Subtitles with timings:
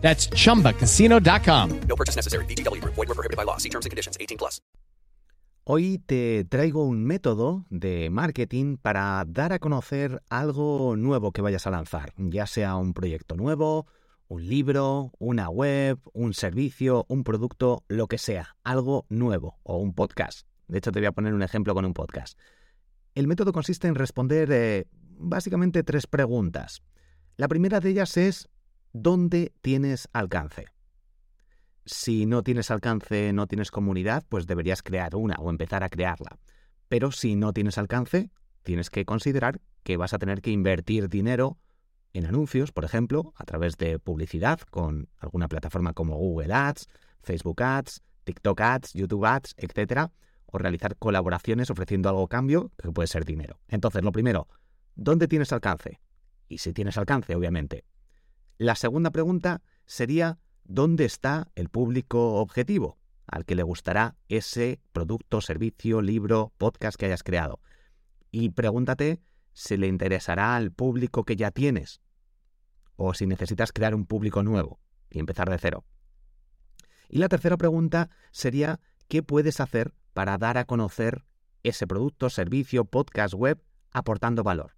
[0.00, 1.80] That's chumbacasino.com.
[1.86, 2.46] No purchase necessary.
[2.46, 2.94] VGW Group.
[2.94, 3.58] Void were prohibited by law.
[3.58, 4.16] See terms and conditions.
[4.18, 4.62] 18 plus.
[5.70, 11.66] Hoy te traigo un método de marketing para dar a conocer algo nuevo que vayas
[11.66, 13.86] a lanzar, ya sea un proyecto nuevo,
[14.28, 19.92] un libro, una web, un servicio, un producto, lo que sea, algo nuevo o un
[19.92, 20.46] podcast.
[20.68, 22.38] De hecho, te voy a poner un ejemplo con un podcast.
[23.14, 24.86] El método consiste en responder eh,
[25.18, 26.82] básicamente tres preguntas.
[27.36, 28.48] La primera de ellas es
[28.92, 30.66] ¿dónde tienes alcance?
[31.84, 36.38] Si no tienes alcance, no tienes comunidad, pues deberías crear una o empezar a crearla.
[36.88, 38.30] Pero si no tienes alcance,
[38.62, 41.58] tienes que considerar que vas a tener que invertir dinero
[42.12, 46.88] en anuncios, por ejemplo, a través de publicidad con alguna plataforma como Google Ads,
[47.22, 50.10] Facebook Ads, TikTok Ads, YouTube Ads, etc.
[50.46, 53.60] O realizar colaboraciones ofreciendo algo a cambio, que puede ser dinero.
[53.68, 54.48] Entonces, lo primero,
[54.94, 56.00] ¿dónde tienes alcance?
[56.48, 57.84] Y si tienes alcance, obviamente.
[58.60, 65.40] La segunda pregunta sería, ¿dónde está el público objetivo al que le gustará ese producto,
[65.40, 67.60] servicio, libro, podcast que hayas creado?
[68.32, 69.20] Y pregúntate
[69.52, 72.00] si le interesará al público que ya tienes
[72.96, 75.84] o si necesitas crear un público nuevo y empezar de cero.
[77.08, 81.24] Y la tercera pregunta sería, ¿qué puedes hacer para dar a conocer
[81.62, 84.72] ese producto, servicio, podcast, web, aportando valor?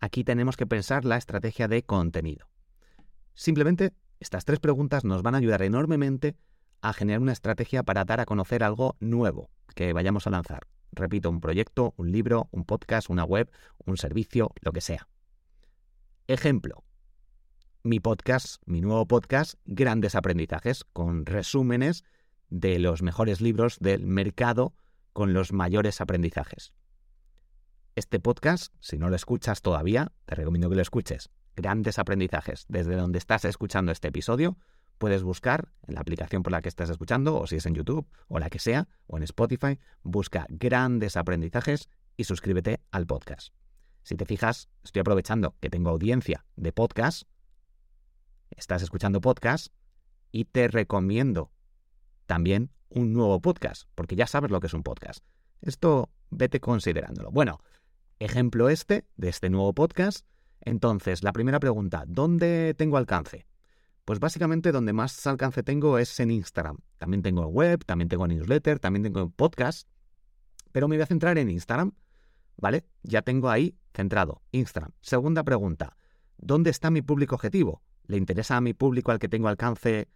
[0.00, 2.48] Aquí tenemos que pensar la estrategia de contenido.
[3.36, 6.36] Simplemente estas tres preguntas nos van a ayudar enormemente
[6.80, 10.66] a generar una estrategia para dar a conocer algo nuevo que vayamos a lanzar.
[10.90, 13.50] Repito, un proyecto, un libro, un podcast, una web,
[13.84, 15.06] un servicio, lo que sea.
[16.26, 16.82] Ejemplo.
[17.82, 22.04] Mi podcast, mi nuevo podcast, Grandes Aprendizajes, con resúmenes
[22.48, 24.74] de los mejores libros del mercado
[25.12, 26.72] con los mayores aprendizajes.
[27.96, 31.30] Este podcast, si no lo escuchas todavía, te recomiendo que lo escuches.
[31.56, 32.66] Grandes aprendizajes.
[32.68, 34.56] Desde donde estás escuchando este episodio,
[34.98, 38.06] puedes buscar en la aplicación por la que estás escuchando, o si es en YouTube,
[38.28, 43.54] o la que sea, o en Spotify, busca grandes aprendizajes y suscríbete al podcast.
[44.02, 47.24] Si te fijas, estoy aprovechando que tengo audiencia de podcast,
[48.50, 49.72] estás escuchando podcast
[50.30, 51.50] y te recomiendo
[52.26, 55.24] también un nuevo podcast, porque ya sabes lo que es un podcast.
[55.60, 57.30] Esto vete considerándolo.
[57.30, 57.60] Bueno,
[58.18, 60.26] ejemplo este de este nuevo podcast.
[60.60, 63.46] Entonces, la primera pregunta, ¿dónde tengo alcance?
[64.04, 66.78] Pues básicamente donde más alcance tengo es en Instagram.
[66.98, 69.88] También tengo web, también tengo newsletter, también tengo podcast.
[70.72, 71.92] Pero me voy a centrar en Instagram,
[72.56, 72.84] ¿vale?
[73.02, 74.92] Ya tengo ahí centrado Instagram.
[75.00, 75.96] Segunda pregunta,
[76.36, 77.82] ¿dónde está mi público objetivo?
[78.06, 80.08] ¿Le interesa a mi público al que tengo alcance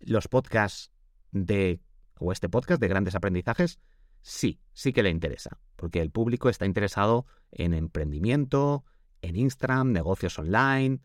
[0.00, 0.90] los podcasts
[1.32, 1.80] de
[2.18, 3.78] o este podcast de grandes aprendizajes?
[4.22, 8.84] Sí, sí que le interesa, porque el público está interesado en emprendimiento,
[9.24, 11.00] en Instagram, negocios online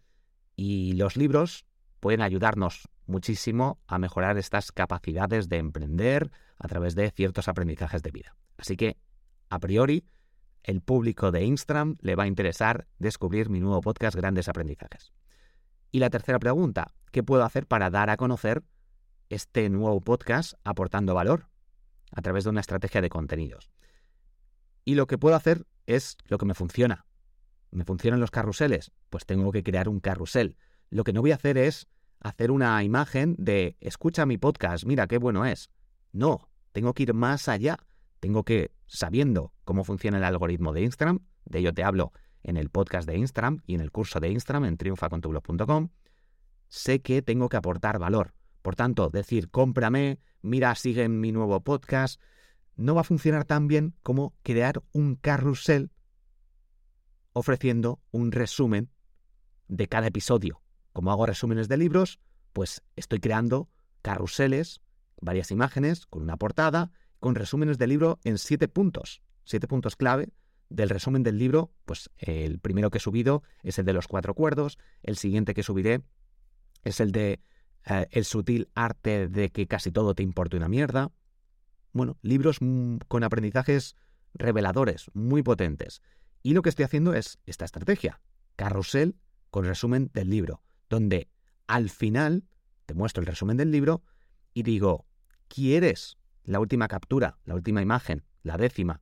[0.55, 1.65] y los libros
[1.99, 8.11] pueden ayudarnos muchísimo a mejorar estas capacidades de emprender a través de ciertos aprendizajes de
[8.11, 8.35] vida.
[8.57, 8.97] Así que,
[9.49, 10.05] a priori,
[10.63, 15.13] el público de Instagram le va a interesar descubrir mi nuevo podcast Grandes Aprendizajes.
[15.91, 18.63] Y la tercera pregunta, ¿qué puedo hacer para dar a conocer
[19.29, 21.47] este nuevo podcast aportando valor
[22.11, 23.71] a través de una estrategia de contenidos?
[24.83, 27.05] Y lo que puedo hacer es lo que me funciona.
[27.71, 28.91] ¿Me funcionan los carruseles?
[29.09, 30.57] Pues tengo que crear un carrusel.
[30.89, 31.87] Lo que no voy a hacer es
[32.19, 35.69] hacer una imagen de escucha mi podcast, mira qué bueno es.
[36.11, 37.77] No, tengo que ir más allá.
[38.19, 42.11] Tengo que, sabiendo cómo funciona el algoritmo de Instagram, de ello te hablo
[42.43, 45.89] en el podcast de Instagram y en el curso de Instagram en triunfacontublog.com,
[46.67, 48.33] sé que tengo que aportar valor.
[48.61, 52.19] Por tanto, decir cómprame, mira, sigue mi nuevo podcast,
[52.75, 55.91] no va a funcionar tan bien como crear un carrusel
[57.39, 58.89] ofreciendo un resumen
[59.67, 60.61] de cada episodio.
[60.93, 62.19] Como hago resúmenes de libros,
[62.53, 63.69] pues estoy creando
[64.01, 64.81] carruseles,
[65.21, 70.29] varias imágenes con una portada con resúmenes del libro en siete puntos, siete puntos clave
[70.69, 74.33] del resumen del libro, pues el primero que he subido es el de los cuatro
[74.33, 76.01] cuerdos, el siguiente que subiré
[76.83, 77.41] es el de
[77.85, 81.11] eh, El sutil arte de que casi todo te importe una mierda.
[81.91, 83.95] Bueno, libros mm, con aprendizajes
[84.33, 86.01] reveladores, muy potentes.
[86.41, 88.21] Y lo que estoy haciendo es esta estrategia,
[88.55, 89.15] carrusel
[89.49, 91.29] con resumen del libro, donde
[91.67, 92.45] al final
[92.85, 94.03] te muestro el resumen del libro
[94.53, 95.05] y digo,
[95.47, 99.01] ¿quieres la última captura, la última imagen, la décima?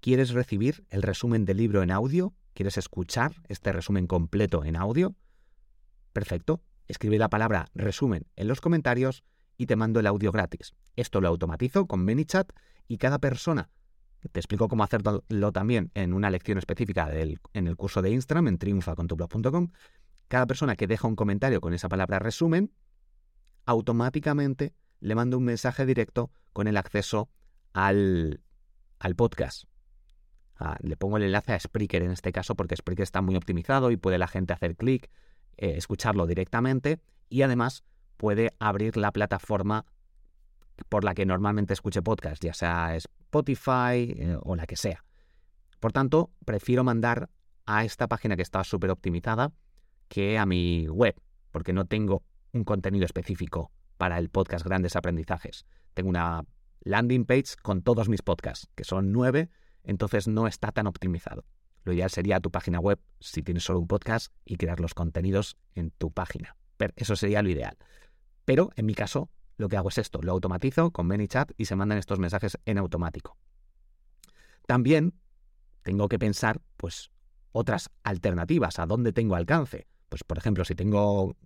[0.00, 2.34] ¿Quieres recibir el resumen del libro en audio?
[2.54, 5.14] ¿Quieres escuchar este resumen completo en audio?
[6.12, 6.62] Perfecto.
[6.88, 9.22] Escribe la palabra resumen en los comentarios
[9.56, 10.74] y te mando el audio gratis.
[10.96, 12.50] Esto lo automatizo con ManyChat
[12.88, 13.70] y cada persona,
[14.28, 15.22] te explico cómo hacerlo
[15.52, 19.68] también en una lección específica en el curso de Instagram en triunfacontublog.com,
[20.28, 22.72] cada persona que deja un comentario con esa palabra resumen,
[23.66, 27.30] automáticamente le mando un mensaje directo con el acceso
[27.72, 28.40] al,
[28.98, 29.64] al podcast.
[30.56, 33.90] Ah, le pongo el enlace a Spreaker en este caso porque Spreaker está muy optimizado
[33.90, 35.10] y puede la gente hacer clic,
[35.56, 37.00] eh, escucharlo directamente
[37.30, 37.82] y además
[38.18, 39.86] puede abrir la plataforma
[40.88, 45.04] por la que normalmente escuche podcast, ya sea Spotify eh, o la que sea.
[45.78, 47.30] Por tanto, prefiero mandar
[47.66, 49.52] a esta página que está súper optimizada
[50.08, 51.14] que a mi web,
[51.52, 52.22] porque no tengo
[52.52, 55.66] un contenido específico para el podcast Grandes Aprendizajes.
[55.94, 56.44] Tengo una
[56.80, 59.50] landing page con todos mis podcasts, que son nueve,
[59.84, 61.44] entonces no está tan optimizado.
[61.84, 65.56] Lo ideal sería tu página web si tienes solo un podcast y crear los contenidos
[65.74, 66.56] en tu página.
[66.96, 67.76] Eso sería lo ideal.
[68.44, 69.30] Pero en mi caso,
[69.60, 72.78] lo que hago es esto, lo automatizo con ManyChat y se mandan estos mensajes en
[72.78, 73.36] automático.
[74.66, 75.14] También
[75.82, 77.10] tengo que pensar, pues,
[77.52, 79.86] otras alternativas, a dónde tengo alcance.
[80.08, 81.36] Pues, por ejemplo, si tengo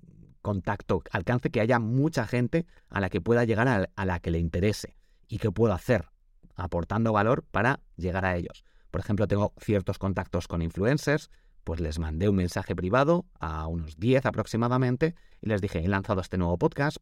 [0.42, 4.30] contacto, alcance que haya mucha gente a la que pueda llegar a, a la que
[4.30, 4.96] le interese
[5.28, 6.08] y qué puedo hacer
[6.56, 8.64] aportando valor para llegar a ellos.
[8.90, 11.30] Por ejemplo, tengo ciertos contactos con influencers,
[11.64, 16.20] pues les mandé un mensaje privado a unos 10 aproximadamente y les dije, he lanzado
[16.20, 16.98] este nuevo podcast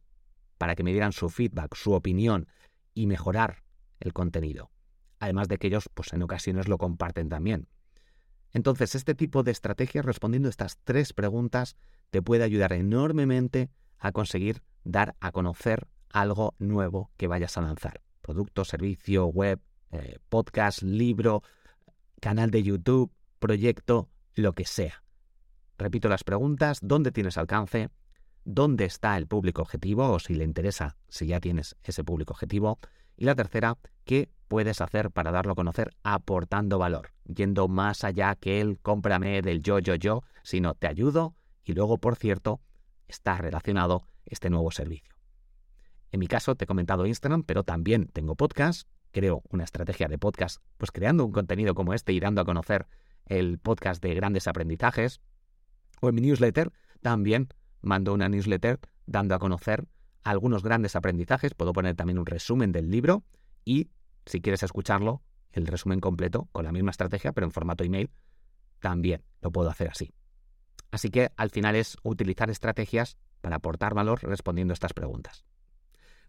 [0.57, 2.47] para que me dieran su feedback, su opinión
[2.93, 3.63] y mejorar
[3.99, 4.71] el contenido.
[5.19, 7.67] Además de que ellos, pues en ocasiones lo comparten también.
[8.51, 11.75] Entonces, este tipo de estrategia, respondiendo estas tres preguntas,
[12.11, 18.01] te puede ayudar enormemente a conseguir dar a conocer algo nuevo que vayas a lanzar
[18.21, 19.59] producto, servicio, web,
[19.91, 21.43] eh, podcast, libro,
[22.19, 25.03] canal de YouTube, proyecto, lo que sea.
[25.77, 27.89] Repito las preguntas, ¿dónde tienes alcance?
[28.45, 30.09] ¿Dónde está el público objetivo?
[30.09, 32.77] O si le interesa, si ya tienes ese público objetivo.
[33.15, 37.13] Y la tercera, ¿qué puedes hacer para darlo a conocer aportando valor?
[37.23, 41.97] Yendo más allá que el cómprame del yo, yo, yo, sino te ayudo y luego,
[41.99, 42.59] por cierto,
[43.07, 45.15] está relacionado este nuevo servicio.
[46.11, 48.89] En mi caso, te he comentado Instagram, pero también tengo podcast.
[49.11, 52.87] Creo una estrategia de podcast, pues creando un contenido como este y dando a conocer
[53.25, 55.21] el podcast de grandes aprendizajes.
[56.01, 57.47] O en mi newsletter, también
[57.83, 59.87] mando una newsletter dando a conocer
[60.23, 61.53] algunos grandes aprendizajes.
[61.53, 63.23] Puedo poner también un resumen del libro
[63.63, 63.89] y,
[64.25, 65.21] si quieres escucharlo,
[65.51, 68.09] el resumen completo con la misma estrategia, pero en formato email,
[68.79, 70.11] también lo puedo hacer así.
[70.91, 75.45] Así que al final es utilizar estrategias para aportar valor respondiendo estas preguntas.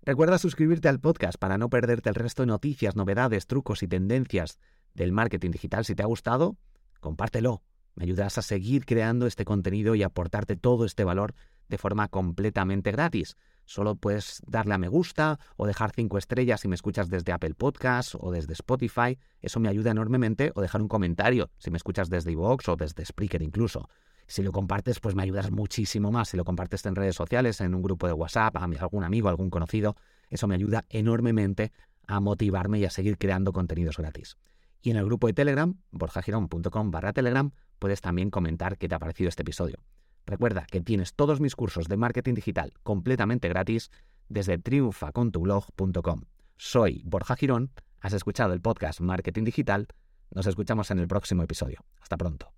[0.03, 4.59] Recuerda suscribirte al podcast para no perderte el resto de noticias, novedades, trucos y tendencias
[4.93, 5.85] del marketing digital.
[5.85, 6.57] Si te ha gustado,
[7.01, 7.63] compártelo.
[7.95, 11.35] Me ayudarás a seguir creando este contenido y aportarte todo este valor
[11.69, 13.37] de forma completamente gratis.
[13.65, 17.55] Solo puedes darle a me gusta o dejar cinco estrellas si me escuchas desde Apple
[17.55, 19.19] Podcasts o desde Spotify.
[19.41, 20.53] Eso me ayuda enormemente.
[20.55, 23.89] O dejar un comentario si me escuchas desde iVoox o desde Spreaker incluso.
[24.27, 26.29] Si lo compartes, pues me ayudas muchísimo más.
[26.29, 29.51] Si lo compartes en redes sociales, en un grupo de WhatsApp, a algún amigo, algún
[29.51, 29.97] conocido,
[30.31, 31.73] eso me ayuda enormemente
[32.07, 34.37] a motivarme y a seguir creando contenidos gratis.
[34.83, 38.99] Y en el grupo de Telegram, borjagirón.com barra Telegram, puedes también comentar qué te ha
[38.99, 39.79] parecido este episodio.
[40.27, 43.91] Recuerda que tienes todos mis cursos de marketing digital completamente gratis
[44.29, 46.23] desde triunfacontublog.com.
[46.57, 49.89] Soy Borja Girón, has escuchado el podcast Marketing Digital,
[50.31, 51.85] nos escuchamos en el próximo episodio.
[52.01, 52.53] Hasta pronto.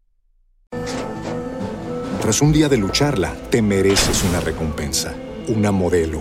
[2.21, 5.15] Tras un día de lucharla, te mereces una recompensa,
[5.49, 6.21] una modelo,